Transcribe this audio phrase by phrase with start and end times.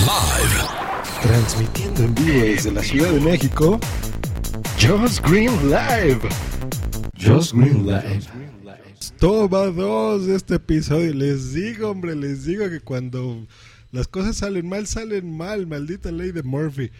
[0.00, 1.20] Live.
[1.20, 3.78] Transmitiendo en vivo desde la Ciudad de México.
[4.80, 6.20] Just Green Live.
[7.18, 8.22] Just Green Live.
[9.18, 11.12] Toma dos de este episodio.
[11.12, 13.46] Les digo, hombre, les digo que cuando
[13.92, 15.66] las cosas salen mal, salen mal.
[15.66, 16.90] Maldita ley de Murphy.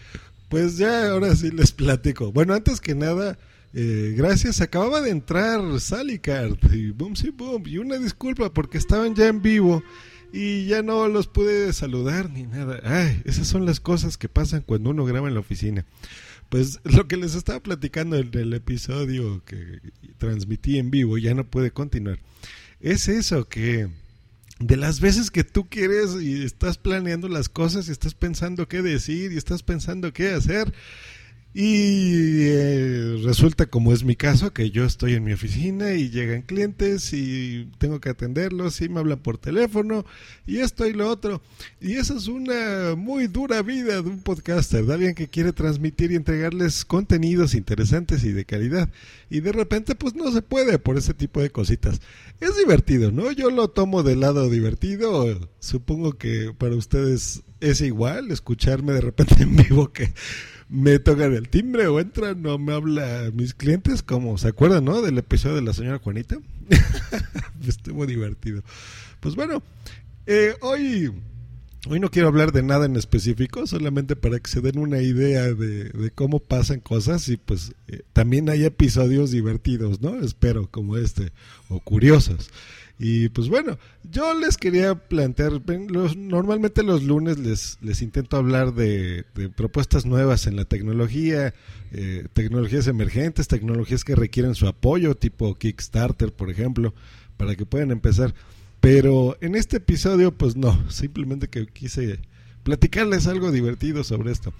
[0.47, 2.31] Pues ya, ahora sí les platico.
[2.31, 3.39] Bueno, antes que nada,
[3.73, 4.61] eh, gracias.
[4.61, 7.63] Acababa de entrar Salicard y boom, sí, boom.
[7.65, 9.81] Y una disculpa porque estaban ya en vivo
[10.31, 12.79] y ya no los pude saludar ni nada.
[12.83, 15.85] Ay, esas son las cosas que pasan cuando uno graba en la oficina.
[16.49, 19.79] Pues lo que les estaba platicando en el episodio que
[20.17, 22.19] transmití en vivo, ya no puede continuar.
[22.79, 23.89] Es eso que
[24.59, 28.81] de las veces que tú quieres y estás planeando las cosas y estás pensando qué
[28.81, 30.73] decir y estás pensando qué hacer
[31.53, 36.43] y eh, resulta, como es mi caso, que yo estoy en mi oficina y llegan
[36.43, 40.05] clientes y tengo que atenderlos y me hablan por teléfono
[40.47, 41.41] y esto y lo otro.
[41.81, 46.11] Y esa es una muy dura vida de un podcaster, de alguien que quiere transmitir
[46.11, 48.89] y entregarles contenidos interesantes y de calidad.
[49.29, 51.99] Y de repente, pues no se puede por ese tipo de cositas.
[52.39, 53.29] Es divertido, ¿no?
[53.31, 55.49] Yo lo tomo del lado divertido.
[55.59, 60.13] Supongo que para ustedes es igual escucharme de repente en vivo que
[60.71, 65.01] me tocan el timbre o entran no me habla mis clientes, como se acuerdan, ¿no?
[65.01, 66.37] Del episodio de la señora Juanita.
[67.67, 68.63] Estuvo divertido.
[69.19, 69.61] Pues bueno,
[70.25, 71.11] eh, hoy,
[71.87, 75.53] hoy no quiero hablar de nada en específico, solamente para que se den una idea
[75.53, 80.21] de, cómo pasan cosas y pues eh, también hay episodios divertidos, ¿no?
[80.23, 81.33] Espero, como este,
[81.67, 82.49] o curiosos.
[83.03, 83.79] Y pues bueno,
[84.11, 85.53] yo les quería plantear,
[86.15, 89.25] normalmente los lunes les, les intento hablar de,
[89.55, 91.55] propuestas nuevas en la tecnología,
[91.93, 96.93] eh, tecnologías emergentes, tecnologías que requieren su apoyo, tipo Kickstarter, por ejemplo,
[97.37, 98.35] para que puedan empezar.
[98.81, 102.19] Pero en este episodio, pues no, simplemente que quise
[102.61, 104.53] platicarles algo divertido sobre esto.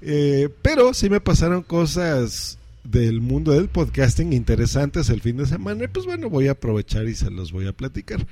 [0.00, 5.84] Eh, pero sí me pasaron cosas del mundo del podcasting interesantes el fin de semana.
[5.84, 8.26] Y pues bueno, voy a aprovechar y se los voy a platicar.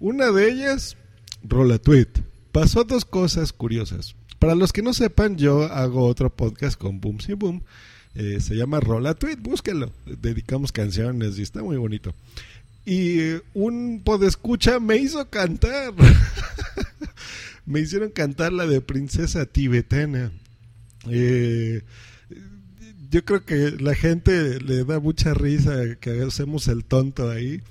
[0.00, 0.96] Una de ellas,
[1.42, 2.08] Rola Tweet.
[2.52, 4.14] Pasó dos cosas curiosas.
[4.38, 7.62] Para los que no sepan, yo hago otro podcast con Boom y Boom.
[8.14, 9.92] Eh, se llama Rola Tweet, búsquenlo.
[10.06, 12.14] Dedicamos canciones y está muy bonito.
[12.84, 13.18] Y
[13.54, 15.92] un podescucha me hizo cantar.
[17.66, 20.32] me hicieron cantar la de Princesa Tibetana.
[21.10, 21.82] Eh,
[23.10, 27.62] yo creo que la gente le da mucha risa que hacemos el tonto ahí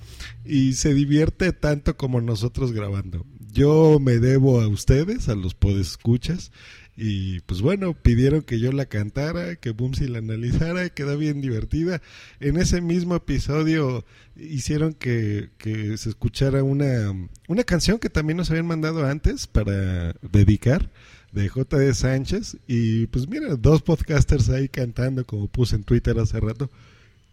[0.45, 3.25] y se divierte tanto como nosotros grabando.
[3.51, 6.51] Yo me debo a ustedes, a los podescuchas,
[6.95, 12.01] y pues bueno, pidieron que yo la cantara, que Boomsy la analizara, quedó bien divertida.
[12.39, 14.03] En ese mismo episodio
[14.35, 17.13] hicieron que, que se escuchara una,
[17.47, 20.89] una canción que también nos habían mandado antes para dedicar
[21.37, 21.93] de J.D.
[21.93, 22.57] Sánchez.
[22.67, 26.69] Y pues mira, dos podcasters ahí cantando, como puse en Twitter hace rato.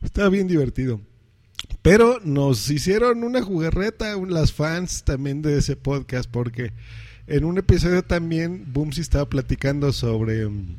[0.03, 1.01] Estaba bien divertido.
[1.83, 6.73] Pero nos hicieron una jugarreta las fans también de ese podcast, porque
[7.27, 10.77] en un episodio también Boomsy estaba platicando sobre mm,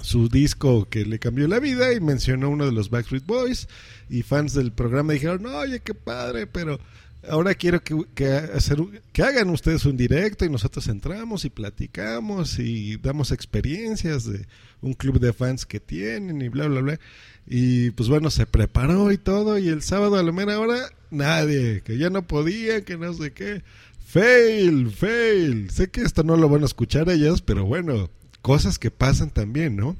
[0.00, 3.68] su disco que le cambió la vida y mencionó uno de los Backstreet Boys
[4.08, 6.80] y fans del programa dijeron, oye, qué padre, pero
[7.28, 8.78] ahora quiero que, hacer,
[9.12, 14.46] que hagan ustedes un directo y nosotros entramos y platicamos y damos experiencias de
[14.80, 17.00] un club de fans que tienen y bla, bla, bla.
[17.46, 21.82] Y pues bueno, se preparó y todo y el sábado a la mera hora nadie,
[21.82, 23.62] que ya no podía, que no sé qué.
[24.06, 25.70] Fail, fail.
[25.70, 28.10] Sé que esto no lo van a escuchar ellas, pero bueno,
[28.42, 29.96] cosas que pasan también, ¿no?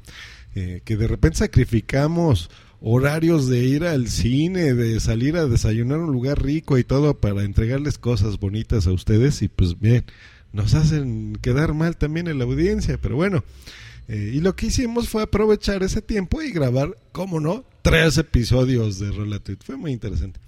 [0.54, 2.50] Eh, que de repente sacrificamos
[2.86, 7.18] horarios de ir al cine, de salir a desayunar a un lugar rico y todo
[7.18, 10.04] para entregarles cosas bonitas a ustedes y pues bien,
[10.52, 13.42] nos hacen quedar mal también en la audiencia, pero bueno.
[14.06, 18.98] Eh, y lo que hicimos fue aprovechar ese tiempo y grabar, cómo no, tres episodios
[18.98, 19.58] de Relative.
[19.64, 20.38] Fue muy interesante.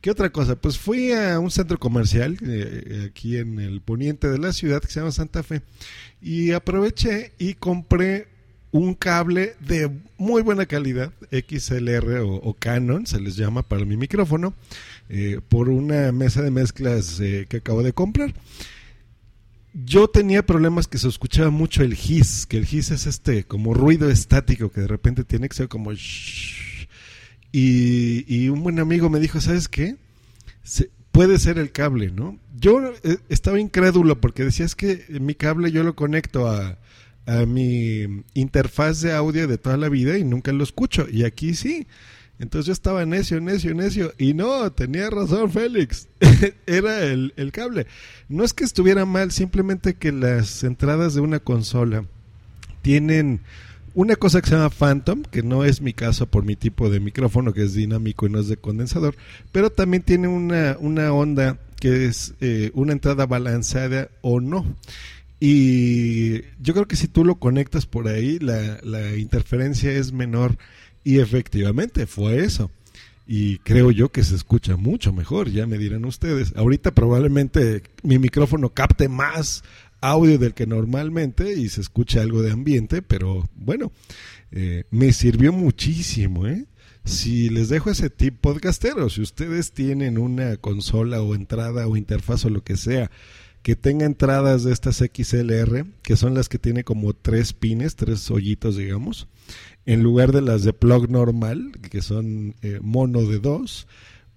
[0.00, 0.54] ¿Qué otra cosa?
[0.54, 4.86] Pues fui a un centro comercial eh, aquí en el poniente de la ciudad que
[4.86, 5.62] se llama Santa Fe
[6.22, 8.28] y aproveché y compré
[8.72, 14.54] un cable de muy buena calidad, XLR o, Canon, se les llama para mi micrófono,
[15.08, 18.32] eh, por una mesa de mezclas eh, que acabo de comprar.
[19.72, 23.72] yo tenía problemas que se escuchaba mucho el hiss, que el hiss es este como
[23.74, 25.92] ruido estático que de repente tiene que ser como...
[27.52, 29.96] y un buen amigo me dijo, ¿sabes qué?
[30.62, 32.38] Se- puede ser el cable, ¿no?
[32.58, 36.78] Yo eh, estaba incrédulo porque decía, es que mi cable yo lo conecto a,
[37.30, 41.06] a mi interfaz de audio de toda la vida y nunca lo escucho.
[41.08, 41.86] Y aquí sí.
[42.40, 44.12] Entonces yo estaba necio, necio, necio.
[44.18, 46.08] Y no, tenía razón Félix.
[46.66, 47.86] Era el, el cable.
[48.28, 52.04] No es que estuviera mal, simplemente que las entradas de una consola
[52.82, 53.40] tienen
[53.94, 57.00] una cosa que se llama Phantom, que no es mi caso por mi tipo de
[57.00, 59.16] micrófono, que es dinámico y no es de condensador,
[59.52, 64.64] pero también tiene una, una onda que es eh, una entrada balanceada o no.
[65.40, 70.58] Y yo creo que si tú lo conectas por ahí, la, interferencia es menor.
[71.02, 72.70] Y efectivamente fue eso.
[73.26, 76.52] Y creo yo que se escucha mucho mejor, ya me dirán ustedes.
[76.56, 79.62] Ahorita probablemente mi micrófono capte más
[80.02, 83.92] audio del que normalmente y se escucha algo de ambiente, pero bueno,
[84.50, 86.66] eh, me sirvió muchísimo, ¿eh?
[87.04, 92.44] Si les dejo ese tip podcastero, si ustedes tienen una consola o entrada o interfaz
[92.44, 93.10] o lo que sea
[93.62, 98.30] que tenga entradas de estas XLR, que son las que tiene como tres pines, tres
[98.30, 99.28] hoyitos, digamos,
[99.86, 103.86] en lugar de las de plug normal, que son eh, mono de dos,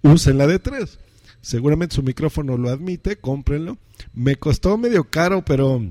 [0.02, 0.98] usen la de tres.
[1.40, 3.78] Seguramente su micrófono lo admite, cómprenlo.
[4.14, 5.82] Me costó medio caro, pero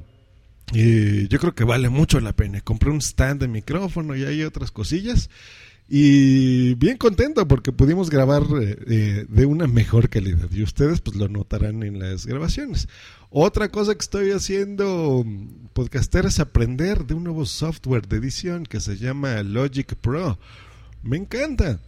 [0.74, 2.62] eh, yo creo que vale mucho la pena.
[2.62, 5.30] Compré un stand de micrófono y hay otras cosillas.
[5.88, 10.50] Y bien contento porque pudimos grabar eh, eh, de una mejor calidad.
[10.52, 12.88] Y ustedes pues lo notarán en las grabaciones.
[13.30, 15.26] Otra cosa que estoy haciendo,
[15.74, 20.38] podcaster, es aprender de un nuevo software de edición que se llama Logic Pro.
[21.02, 21.80] Me encanta.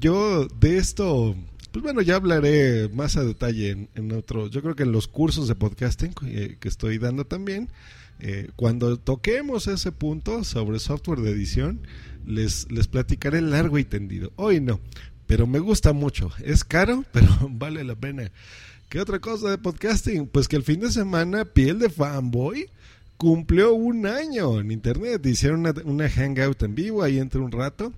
[0.00, 1.36] Yo de esto,
[1.70, 4.48] pues bueno, ya hablaré más a detalle en, en otro.
[4.48, 7.68] Yo creo que en los cursos de podcasting eh, que estoy dando también,
[8.20, 11.80] eh, cuando toquemos ese punto sobre software de edición,
[12.26, 14.32] les, les platicaré largo y tendido.
[14.36, 14.80] Hoy no,
[15.26, 16.30] pero me gusta mucho.
[16.42, 18.30] Es caro, pero vale la pena.
[18.88, 20.28] ¿Qué otra cosa de podcasting?
[20.28, 22.68] Pues que el fin de semana Piel de Fanboy
[23.16, 25.24] cumplió un año en internet.
[25.26, 27.92] Hicieron una, una hangout en vivo ahí entre un rato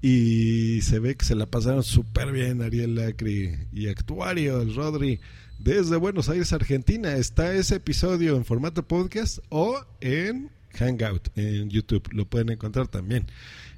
[0.00, 5.20] y se ve que se la pasaron súper bien Ariel Lacri y Actuario, el Rodri,
[5.58, 7.16] desde Buenos Aires, Argentina.
[7.16, 12.08] Está ese episodio en formato podcast o en Hangout en YouTube.
[12.12, 13.26] Lo pueden encontrar también.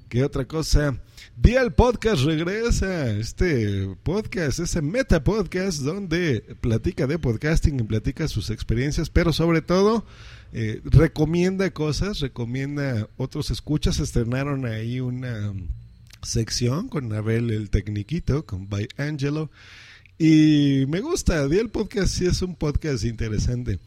[0.08, 1.00] ¿Qué otra cosa?
[1.36, 3.10] Día el podcast regresa.
[3.12, 10.04] Este podcast, ese meta podcast donde platica de podcasting platica sus experiencias, pero sobre todo
[10.52, 14.00] eh, recomienda cosas, recomienda otros escuchas.
[14.00, 15.54] Estrenaron ahí una
[16.22, 19.50] sección con Abel el Tecniquito, con By Angelo.
[20.22, 23.78] Y me gusta, Día el podcast sí es un podcast interesante.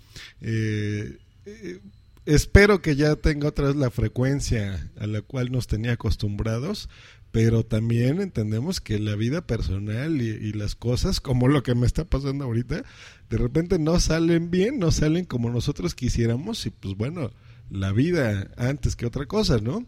[0.42, 1.80] Eh, eh,
[2.26, 6.90] espero que ya tenga otra vez la frecuencia a la cual nos tenía acostumbrados,
[7.32, 11.86] pero también entendemos que la vida personal y, y, las cosas, como lo que me
[11.86, 12.84] está pasando ahorita,
[13.30, 17.30] de repente no salen bien, no salen como nosotros quisiéramos y pues bueno,
[17.70, 19.86] la vida antes que otra cosa, ¿no?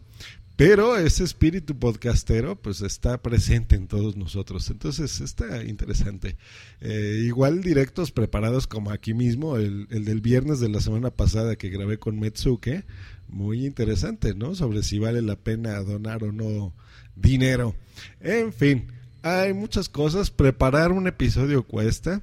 [0.56, 4.70] Pero ese espíritu podcastero pues está presente en todos nosotros.
[4.70, 6.36] Entonces está interesante.
[6.80, 11.56] Eh, igual directos preparados como aquí mismo, el, el, del viernes de la semana pasada
[11.56, 12.86] que grabé con Metsuke.
[13.28, 14.54] Muy interesante, ¿no?
[14.54, 16.72] Sobre si vale la pena donar o no
[17.16, 17.74] dinero.
[18.20, 18.86] En fin,
[19.20, 20.30] hay muchas cosas.
[20.30, 22.22] Preparar un episodio cuesta.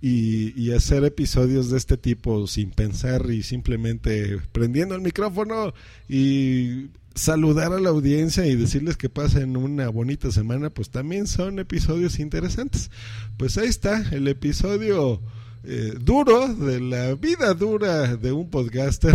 [0.00, 5.72] Y, y, hacer episodios de este tipo sin pensar y simplemente prendiendo el micrófono
[6.06, 11.58] y saludar a la audiencia y decirles que pasen una bonita semana, pues también son
[11.58, 12.90] episodios interesantes.
[13.36, 15.20] Pues ahí está el episodio
[15.64, 19.14] eh, duro de la vida dura de un podcaster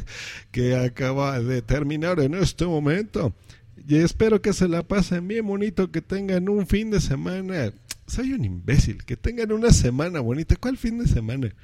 [0.50, 3.34] que acaba de terminar en este momento.
[3.86, 7.72] Y espero que se la pasen bien bonito, que tengan un fin de semana.
[8.06, 10.56] Soy un imbécil, que tengan una semana bonita.
[10.56, 11.54] ¿Cuál fin de semana?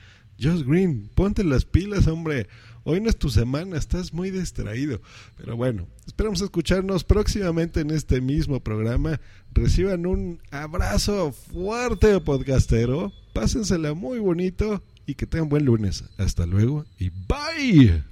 [0.41, 2.47] Josh Green, ponte las pilas, hombre.
[2.85, 5.01] Hoy no es tu semana, estás muy distraído.
[5.37, 9.21] Pero bueno, esperamos escucharnos próximamente en este mismo programa.
[9.53, 13.13] Reciban un abrazo fuerte, podcastero.
[13.35, 16.05] Pásensela muy bonito y que tengan buen lunes.
[16.19, 18.05] Hasta luego y bye.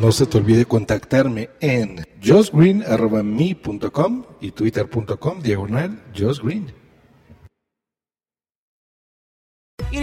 [0.00, 6.87] No se te olvide contactarme en josgreen.me.com y twitter.com diagonal josgreen.